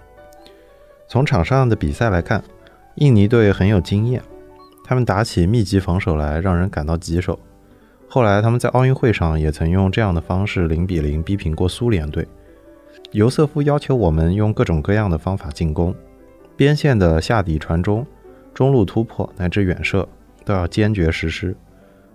[1.10, 2.44] 从场上的比赛来看，
[3.00, 4.20] 印尼队很有经验，
[4.84, 7.38] 他们打起密集防守来，让人感到棘手。
[8.10, 12.28] 后来他们在奥运会上也曾用这样的方式零比零逼平过苏联队。
[13.12, 15.94] 尤瑟夫要求我们用各种各样的方法进攻，
[16.56, 18.04] 边线的下底传中、
[18.52, 20.08] 中路突破乃至远射
[20.44, 21.56] 都要坚决实施。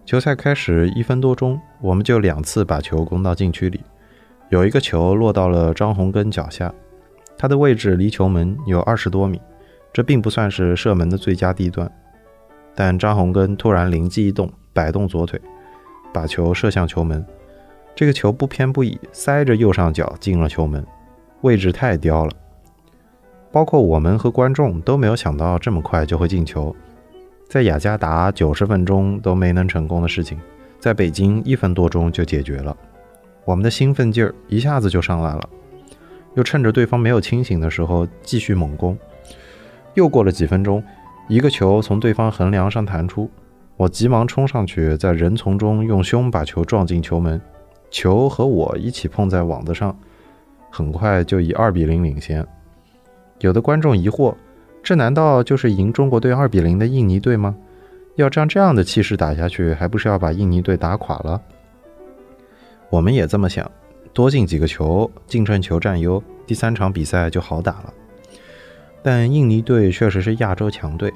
[0.05, 3.81] 球赛开始一分多钟，我们就两次把球攻到禁区里，
[4.51, 6.75] 有一个球落到了张洪根脚下，
[7.39, 9.41] 他的位置离球门有二十多米，
[9.93, 11.91] 这并不算是射门的最佳地段。
[12.75, 15.41] 但张洪根突然灵机一动，摆动左腿，
[16.13, 17.25] 把球射向球门。
[17.95, 20.83] 这个球不偏不倚，塞着右上角进了球门，
[21.43, 22.33] 位置太刁了。
[23.51, 26.75] 包括我们和观众都没有想到这么快就会进球。
[27.47, 30.41] 在雅加达九十分钟都没能成功的事情，
[30.81, 32.75] 在北京一分多钟就解决了。
[33.45, 35.47] 我们的兴奋劲儿一下子就上来了，
[36.35, 38.97] 又趁着对方没有清醒的时候继续猛攻。
[39.95, 40.83] 又过了几分钟，
[41.29, 43.31] 一个球从对方横梁上弹出，
[43.77, 47.41] 我急忙冲上去，在人丛中用胸把球撞进球门，
[47.91, 49.97] 球和我一起碰在网子上，
[50.71, 52.47] 很快就以二比零领先。
[53.41, 54.35] 有的观众疑惑。
[54.85, 57.55] 这难道就是赢中国队二比零的印尼队吗？
[58.17, 61.41] 要照这样的气势打下去，还不是要把印尼队打垮了？
[62.91, 63.71] 我们也这么想，
[64.13, 67.95] 多进几个球，净胜球占优，第三场比赛就好打了。
[69.03, 71.13] 但印尼队确实是亚洲强队，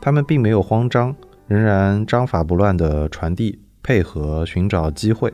[0.00, 1.14] 他们并没有慌张，
[1.46, 5.32] 仍然章法不乱地传递、配合、寻找机会。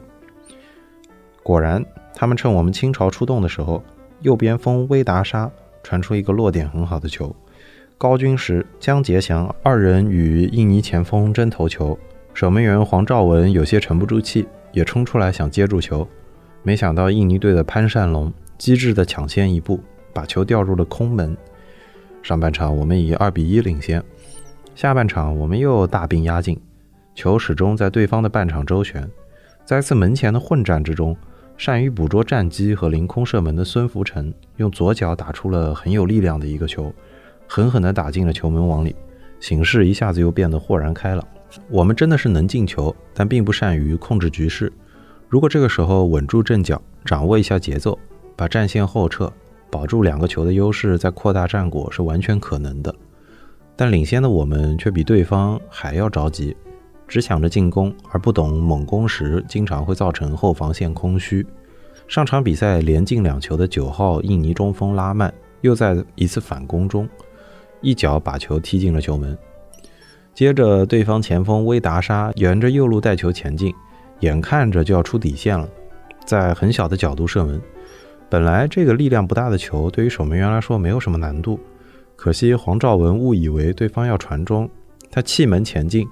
[1.42, 1.82] 果然，
[2.14, 3.82] 他们趁我们倾巢出动的时候，
[4.20, 5.50] 右边锋威达沙
[5.82, 7.34] 传出一个落点很好的球。
[7.96, 11.98] 高军时、江杰祥二人与印尼前锋争头球，
[12.34, 16.06] 守门员黄兆文有些沉不住气，也冲出来想接住球，
[16.62, 19.80] 没想到印尼队的潘善龙机智地抢先一步，
[20.12, 21.36] 把球吊入了空门。
[22.22, 24.02] 上半场我们以二比一领先，
[24.74, 26.60] 下半场我们又大兵压境，
[27.14, 29.08] 球始终在对方的半场周旋。
[29.64, 31.16] 在一次门前的混战之中，
[31.56, 36.92] 善于捕捉战机和凌空射门的孙福成用左脚打出了很有力量的一个球。
[37.46, 38.94] 狠狠地打进了球门网里，
[39.40, 41.26] 形势一下子又变得豁然开朗。
[41.68, 44.72] 我们真的是能进球，但并不善于控制局势。
[45.28, 47.98] 如果这个时候稳住阵脚，掌握一下节奏，
[48.36, 49.32] 把战线后撤，
[49.70, 52.94] 保住两个球的优势，再扩大战果是完全可能的。
[53.76, 56.56] 但领先的我们却比对方还要着急，
[57.08, 61.46] 只想着进攻，而不懂猛攻时经常会造成后防线空虚。
[62.06, 67.08] 上场比赛连进两球的九号印尼中锋拉曼，又在一次反攻中。
[67.80, 69.38] 一脚把球踢进了球门，
[70.34, 73.74] 接着对方前锋威达沙沿着右路带球前进，
[74.18, 75.66] 眼看着就要出底线了，
[76.26, 77.58] 在很小的角度射门。
[78.30, 81.58] 本来这个力量不大的球对于守门员来说没有什么难度，
[82.14, 84.70] 可惜黄兆文误以为对方要传中，
[85.10, 86.06] 他弃门前进，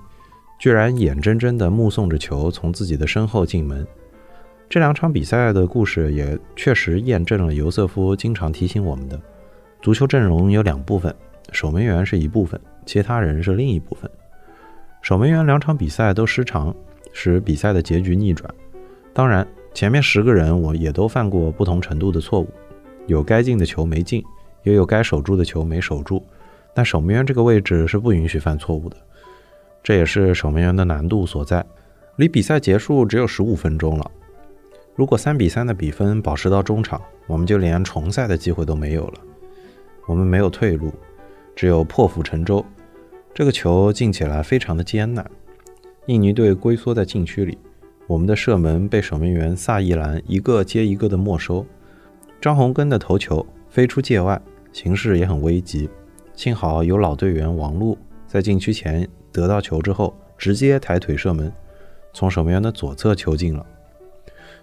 [0.58, 3.86] 居然眼睁睁地目送着球从自己的身后进门。
[4.68, 9.18] 这两场比赛的故事也确实验证了尤瑟夫经常提醒我们的：
[9.80, 11.14] 足球阵容有两部分。
[11.52, 14.10] 守门员是一部分，其他人是另一部分。
[15.00, 16.74] 守门员两场比赛都失常，
[17.12, 18.52] 使比赛的结局逆转。
[19.14, 22.48] 当然，前面十个人我也都犯过不同程度的错误，
[23.06, 24.24] 有该进的球没进，
[24.64, 26.24] 也有该守住的球没守住。
[26.74, 28.96] 但守门员这个位置是不允许犯错误的，
[29.82, 31.64] 这也是守门员的难度所在。
[32.16, 34.10] 离比赛结束只有十五分钟了，
[34.94, 39.14] 如果三比三的比分保持到中场，我们就连重赛的机会都没有了。
[40.06, 40.92] 我们没有退路。
[41.56, 42.64] 只有破釜沉舟，
[43.34, 45.28] 这个球进起来非常的艰难。
[46.06, 47.58] 印尼队龟缩在禁区里，
[48.08, 51.64] 我们的射门被守门员萨伊兰一个接一个的没收。
[52.40, 54.40] 张洪根的头球飞出界外，
[54.72, 55.90] 形势也很危急。
[56.34, 61.52] 幸好有老队员王璐在禁区前得到球之后，直接抬腿射门，
[62.14, 63.66] 从守门员的左侧球进了。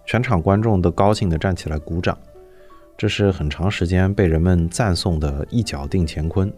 [0.08, 2.18] 全场观众都高兴地站起来鼓掌，
[2.98, 6.52] 这是很长时间被人们赞颂的一脚定乾坤。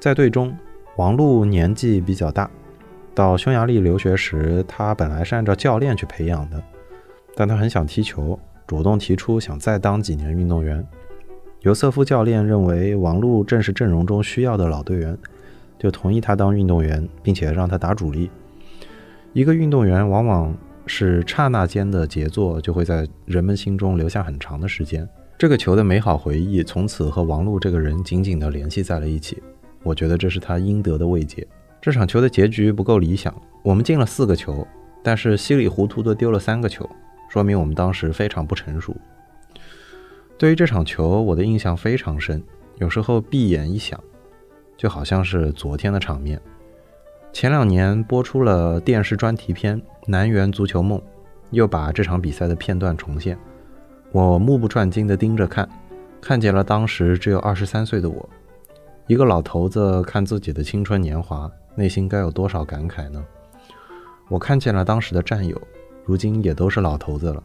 [0.00, 0.52] 在队中，
[0.96, 2.50] 王璐年纪比较大。
[3.14, 6.62] 到匈牙利留学时，他本来是按照教练去培养的，
[7.36, 10.86] 但他很想踢球，主动提出想再当几年运动员。
[11.60, 15.16] 尤瑟夫教练认为王璐正是阵容中需要的老队员，
[15.78, 18.30] 就同意他当运动员，并且让他打主力。
[19.32, 20.56] 一个运动员往往
[20.86, 25.08] 是刹那间的杰作，就会在人们心中留下很长的时间。
[25.38, 29.42] 这个球的美好回忆从此和王璐这个人紧紧地联系在了一起。
[29.82, 31.46] 我觉得这是他应得的慰藉。
[31.82, 34.64] 这场球的结局不够理想，我们进了四个球，
[35.02, 36.88] 但是稀里糊涂的丢了三个球，
[37.28, 38.96] 说明我们当时非常不成熟。
[40.38, 42.40] 对于这场球，我的印象非常深，
[42.76, 43.98] 有时候闭眼一想，
[44.76, 46.40] 就好像是昨天的场面。
[47.32, 49.76] 前两年播出了电视专题片
[50.06, 50.96] 《南园足球梦》，
[51.50, 53.36] 又把这场比赛的片段重现。
[54.12, 55.68] 我目不转睛地盯着看，
[56.20, 58.28] 看见了当时只有二十三岁的我，
[59.08, 63.24] 一个老头子看自己的青春年华，内心该有多少感慨呢？
[64.28, 65.60] 我看见了当时的战友，
[66.04, 67.42] 如今也都是老头子了。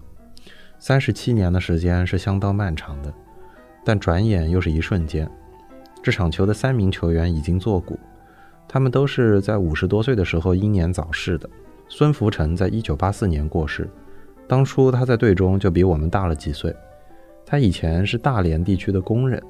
[0.80, 3.14] 三十七年的时间是相当漫长的，
[3.84, 5.30] 但转眼又是一瞬间。
[6.04, 8.00] 这场球的三名球员已经作古，
[8.68, 11.50] 他们都是在五十多岁的时候英年早逝的。
[11.90, 13.90] 孙福成在一九八四年过世。
[14.48, 16.74] 当初他在队中就比我们大了几岁，
[17.46, 19.42] 他以前是大连地区的工人，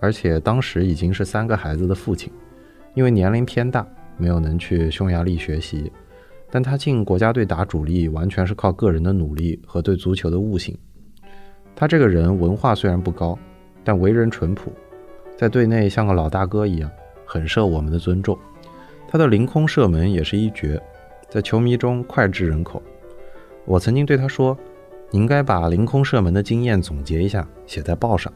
[0.00, 2.32] 而且当时已经是三个孩子的父亲，
[2.94, 5.90] 因为年龄偏大，没有能去匈牙利学习。
[6.50, 10.76] 但他进国家队打主力，完全是靠个人的努力和对足球的悟性。
[11.74, 13.38] 他这个人文化虽然不高，
[13.82, 14.70] 但为人淳朴，
[15.36, 16.90] 在队内像个老大哥一样，
[17.24, 18.38] 很受我们的尊重。
[19.08, 20.78] 他的凌空射门也是一绝，
[21.30, 22.82] 在球迷中脍炙人口。
[23.64, 24.56] 我曾经对他说
[25.10, 28.30] ：“你应该把凌空射门的经验总结一下，写在报上。”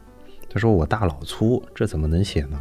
[0.49, 2.59] 他说：“我大老粗，这怎么能写呢？”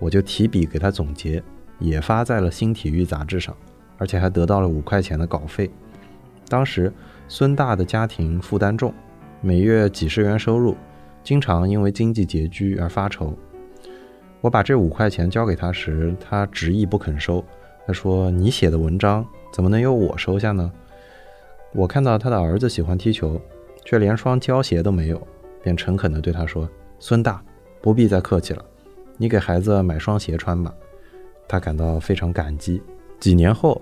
[0.00, 1.42] 我就提笔给他总结，
[1.78, 3.56] 也发在了《新体育》杂志上，
[3.96, 5.70] 而且还得到了五块钱的稿费。
[6.48, 6.92] 当时
[7.28, 8.92] 孙大的家庭负担重，
[9.40, 10.76] 每月几十元收入，
[11.22, 13.36] 经常因为经济拮据而发愁。
[14.40, 17.44] 我把这五块钱交给他时，他执意不肯收。
[17.86, 20.70] 他说：“你写的文章怎么能由我收下呢？”
[21.74, 23.40] 我看到他的儿子喜欢踢球，
[23.84, 25.20] 却连双胶鞋都没有，
[25.62, 26.68] 便诚恳地对他说
[26.98, 27.42] ：“孙大，
[27.82, 28.64] 不必再客气了，
[29.16, 30.72] 你给孩子买双鞋穿吧。”
[31.48, 32.80] 他感到非常感激。
[33.18, 33.80] 几年后，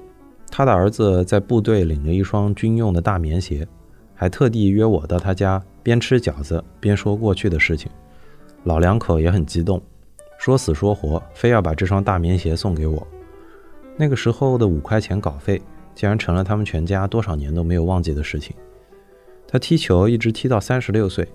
[0.51, 3.67] 他的儿子在部队领了一双军用的大棉鞋，
[4.15, 7.91] 还特地约我到他家，边吃饺子边说过去的事情。
[8.65, 9.83] 老两口也很激动，
[10.39, 13.07] 说死说活非要把这双大棉鞋送给我。
[13.97, 15.61] 那个时候的五块钱稿费。
[15.97, 18.55] 竟然成了他们全家多少年都没有忘记的事情。
[19.49, 21.27] 他踢球一直踢到三十六岁，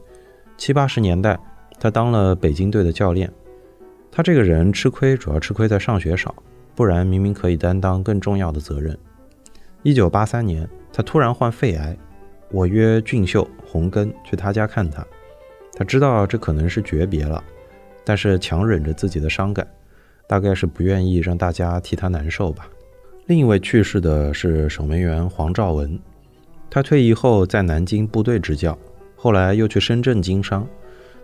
[0.56, 1.40] 七八十年代
[1.80, 3.34] 他当了北京队的教练。
[4.12, 6.36] 他这个人吃亏，主要吃亏在上学少，
[6.76, 8.98] 不然明明可以担当更重要的责任。
[9.84, 11.98] 一九八三年，他突然患肺癌，
[12.52, 15.06] 我约俊秀、洪根去他家看他。
[15.74, 17.42] 他知道这可能是诀别了，
[18.04, 19.66] 但是强忍着自己的伤感，
[20.28, 22.68] 大概是不愿意让大家替他难受吧。
[23.28, 25.98] 另一位去世的是守门员黄兆文，
[26.70, 28.78] 他退役后在南京部队执教，
[29.16, 30.68] 后来又去深圳经商。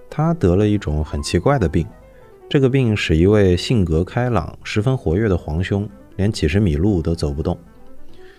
[0.09, 1.85] 他得了一种很奇怪的病，
[2.49, 7.57] 这个病使一位性格开朗、十分活跃的皇兄连几十米路都走不动。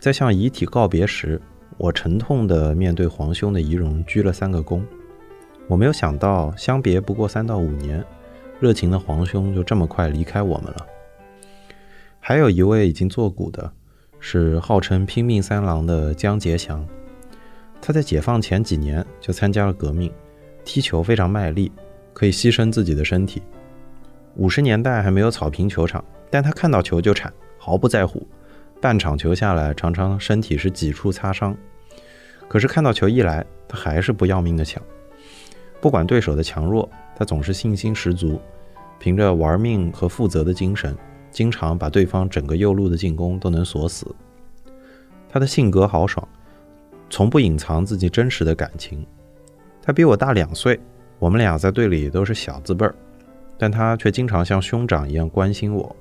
[0.00, 1.38] 在向遗体告别时，
[1.76, 4.82] 我沉痛地面对皇兄的遗容鞠了三个躬。
[5.66, 8.02] 我没有想到，相别不过三到五年，
[8.59, 10.86] 热情的皇兄就这么快离开我们了。
[12.18, 13.70] 还有一位已经作古的，
[14.18, 16.82] 是号称拼命三郎的江杰祥。
[17.78, 20.11] 他在解放前几年就参加了革命，
[20.64, 21.70] 踢球非常卖力，
[22.14, 23.42] 可以牺牲自己的身体。
[24.39, 28.24] 五十年代还没有草坪球场，但他看到球就铲，毫不在乎。
[28.80, 31.57] 半场球下来，常常身体是几处擦伤。
[32.47, 34.80] 可是看到球一来，他还是不要命的抢。
[35.80, 38.41] 不管对手的强弱，他总是信心十足，
[39.01, 40.97] 凭着玩命和负责的精神。
[41.32, 44.07] 经常把对方整个右路的进攻都能锁死。
[45.28, 46.26] 他的性格豪爽，
[47.11, 49.05] 从不隐藏自己真实的感情。
[49.82, 50.78] 他比我大两岁，
[51.18, 52.95] 我们俩在队里都是小字辈儿，
[53.59, 55.96] 但他却经常像兄长一样关心我。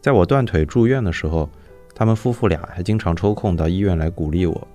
[0.00, 1.48] 在我断腿住院的时候，
[1.94, 4.68] 他们夫妇俩还经常抽空到医院来鼓励我。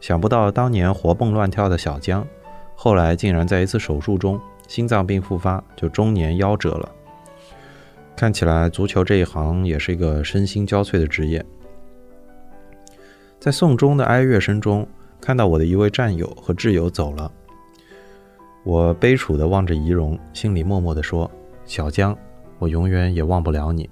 [0.00, 2.26] 想不到当年活蹦乱跳的小江，
[2.74, 6.90] 后来竟然在一次手术中心脏病复发，就中年夭折了。
[8.16, 11.44] 看起来足球这一行也是一个身心交瘁的职业。
[13.38, 14.86] 在送终的哀乐声中，
[15.20, 17.32] 看到我的一位战友和挚友走了，
[18.62, 21.30] 我悲楚地望着遗容，心里默默地说
[21.64, 22.16] ：“小江，
[22.58, 23.88] 我永远也忘不了你。”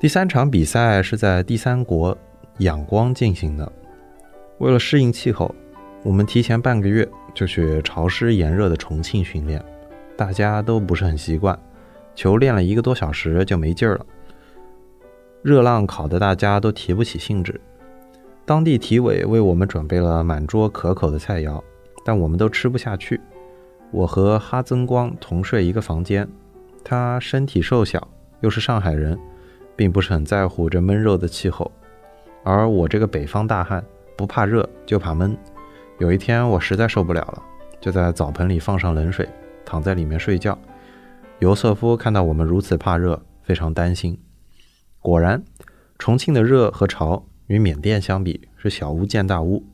[0.00, 2.16] 第三场比赛是在第三国
[2.58, 3.70] 仰光进行的。
[4.58, 5.54] 为了适应气候，
[6.02, 9.62] 我们提前半个月就去潮湿炎热的重庆训练，
[10.16, 11.58] 大家都不是很习惯。
[12.14, 14.06] 球练了一个多小时就没劲儿了，
[15.42, 17.58] 热浪烤得大家都提不起兴致。
[18.44, 21.62] 当地体委为我们准备了满桌可口的菜肴，
[22.04, 23.20] 但我们都吃不下去。
[23.90, 26.28] 我和哈增光同睡一个房间，
[26.84, 28.06] 他身体瘦小，
[28.40, 29.18] 又是上海人，
[29.74, 31.70] 并不是很在乎这闷热的气候，
[32.44, 33.84] 而我这个北方大汉
[34.16, 35.36] 不怕热就怕闷。
[35.98, 37.42] 有一天我实在受不了了，
[37.80, 39.28] 就在澡盆里放上冷水，
[39.64, 40.56] 躺在里面睡觉。
[41.40, 44.18] 尤瑟夫看到我们如此怕热，非常担心。
[45.00, 45.42] 果然，
[45.98, 49.64] 重庆的热和潮与缅甸相比是小巫见大巫。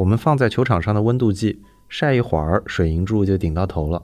[0.00, 4.02] 我们放在球场上的温度计晒一会儿，水银柱就顶到头了。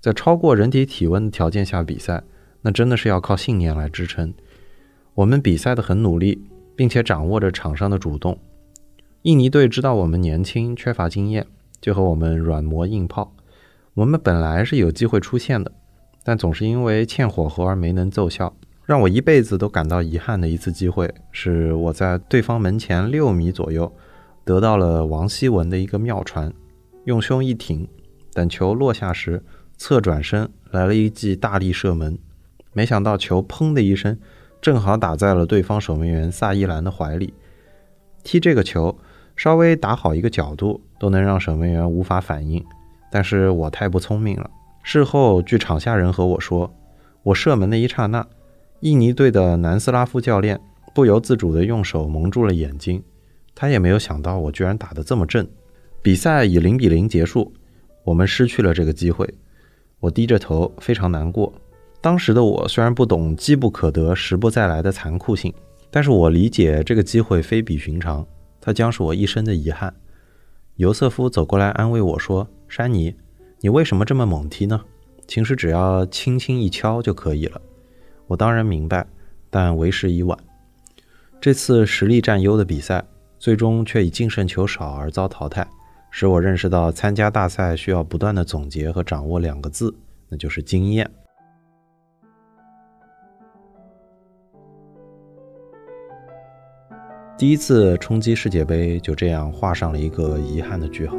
[0.00, 2.24] 在超过人体体温的条件下比赛，
[2.62, 4.34] 那真的是要靠信念来支撑。
[5.14, 6.42] 我们比赛的很努力，
[6.74, 8.36] 并且掌握着场上的主动。
[9.22, 11.46] 印尼队知道我们年轻缺乏经验，
[11.80, 13.32] 就和我们软磨硬泡。
[13.94, 15.70] 我们本来是有机会出线的，
[16.24, 18.52] 但总是因为欠火候而没能奏效。
[18.84, 23.92] 让我一辈子都感到遗憾的一次机会，是我在对方门前六米左右
[24.46, 26.52] 得到了王希文的一个妙传，
[27.04, 27.88] 用胸一挺，
[28.32, 29.42] 等球落下时
[29.76, 32.16] 侧转身来了一记大力射门，
[32.72, 34.16] 没想到球砰的一声，
[34.62, 37.34] 正好打在了对方守门员萨伊兰的怀里。
[38.22, 38.96] 踢这个球
[39.34, 42.64] 稍微打好一个角度都能让守门员无法反应，
[43.10, 44.48] 但是我太不聪明了。
[44.84, 46.72] 事后据场下人和我说，
[47.24, 48.24] 我射门的一刹那。
[48.80, 50.60] 印尼队的南斯拉夫教练
[50.94, 53.02] 不由自主地用手蒙住了眼睛，
[53.56, 55.44] 他也没有想到我居然打得这么正。
[56.02, 57.52] 比赛以零比零结束，
[58.04, 59.28] 我们失去了这个机会。
[59.98, 61.52] 我低着头，非常难过。
[62.02, 65.52] 当时的我虽然不懂“机不可得，时不再来”的残酷性，
[65.90, 68.24] 但是我理解这个机会非比寻常，
[68.60, 69.92] 它将是我一生的遗憾。
[70.76, 73.14] 尤瑟夫走过来安慰我说：“山尼，
[73.60, 74.82] 你为什么这么猛踢呢？
[75.26, 77.60] 其实只要轻轻一敲就可以了。”
[78.28, 79.06] 我当然明白，
[79.48, 80.38] 但为时已晚。
[81.40, 83.04] 这次实力占优的比赛，
[83.38, 85.66] 最终却以净胜球少而遭淘汰，
[86.10, 89.94] 使我认识到参加大赛需要不断的总结和掌握两个字，
[90.28, 91.10] 那就是经验。
[97.38, 101.18] 第一次冲击世界杯就这样画上了一个遗憾的句号。